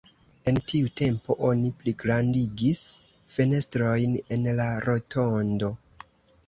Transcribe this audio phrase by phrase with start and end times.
[0.51, 2.81] En tiu tempo oni pligrandigis
[3.37, 5.73] fenestrojn en la rotondo.